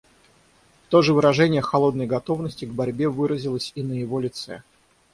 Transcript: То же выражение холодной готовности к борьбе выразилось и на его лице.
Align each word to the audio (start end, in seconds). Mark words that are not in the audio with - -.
То 0.89 1.03
же 1.03 1.13
выражение 1.13 1.61
холодной 1.61 2.07
готовности 2.07 2.65
к 2.65 2.73
борьбе 2.73 3.07
выразилось 3.07 3.71
и 3.75 3.83
на 3.83 3.93
его 3.93 4.19
лице. 4.19 4.63